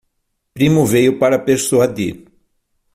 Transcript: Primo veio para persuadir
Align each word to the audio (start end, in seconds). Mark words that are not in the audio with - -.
Primo 0.55 0.83
veio 0.83 1.19
para 1.19 1.37
persuadir 1.37 2.25